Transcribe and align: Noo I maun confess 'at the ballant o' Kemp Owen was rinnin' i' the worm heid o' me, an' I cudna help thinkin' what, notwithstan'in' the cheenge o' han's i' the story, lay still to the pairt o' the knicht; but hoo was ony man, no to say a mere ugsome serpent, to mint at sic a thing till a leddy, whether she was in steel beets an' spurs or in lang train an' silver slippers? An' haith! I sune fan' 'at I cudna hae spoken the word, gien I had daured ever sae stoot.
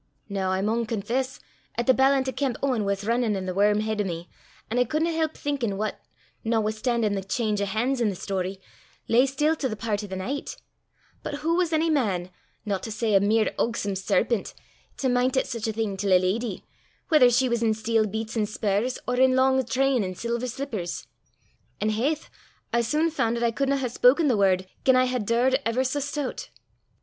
Noo 0.27 0.47
I 0.47 0.61
maun 0.63 0.87
confess 0.87 1.39
'at 1.75 1.85
the 1.85 1.93
ballant 1.93 2.27
o' 2.27 2.31
Kemp 2.31 2.57
Owen 2.63 2.85
was 2.85 3.03
rinnin' 3.05 3.37
i' 3.37 3.41
the 3.45 3.53
worm 3.53 3.81
heid 3.81 4.01
o' 4.01 4.03
me, 4.03 4.27
an' 4.71 4.79
I 4.79 4.83
cudna 4.83 5.13
help 5.15 5.37
thinkin' 5.37 5.77
what, 5.77 5.99
notwithstan'in' 6.43 7.13
the 7.13 7.21
cheenge 7.21 7.61
o' 7.61 7.65
han's 7.67 8.01
i' 8.01 8.05
the 8.09 8.15
story, 8.15 8.59
lay 9.07 9.27
still 9.27 9.55
to 9.57 9.69
the 9.69 9.75
pairt 9.75 10.03
o' 10.03 10.07
the 10.07 10.15
knicht; 10.15 10.57
but 11.21 11.35
hoo 11.35 11.53
was 11.55 11.71
ony 11.71 11.91
man, 11.91 12.31
no 12.65 12.79
to 12.79 12.91
say 12.91 13.13
a 13.13 13.19
mere 13.19 13.53
ugsome 13.59 13.95
serpent, 13.95 14.55
to 14.97 15.07
mint 15.07 15.37
at 15.37 15.45
sic 15.45 15.67
a 15.67 15.71
thing 15.73 15.95
till 15.95 16.13
a 16.13 16.17
leddy, 16.17 16.65
whether 17.09 17.29
she 17.29 17.47
was 17.47 17.61
in 17.61 17.75
steel 17.75 18.07
beets 18.07 18.35
an' 18.35 18.47
spurs 18.47 18.97
or 19.07 19.17
in 19.17 19.35
lang 19.35 19.63
train 19.65 20.03
an' 20.03 20.15
silver 20.15 20.47
slippers? 20.47 21.05
An' 21.79 21.89
haith! 21.91 22.27
I 22.73 22.81
sune 22.81 23.11
fan' 23.11 23.37
'at 23.37 23.43
I 23.43 23.51
cudna 23.51 23.77
hae 23.77 23.87
spoken 23.89 24.29
the 24.29 24.35
word, 24.35 24.65
gien 24.83 24.95
I 24.95 25.05
had 25.05 25.27
daured 25.27 25.59
ever 25.63 25.83
sae 25.83 25.99
stoot. 25.99 26.49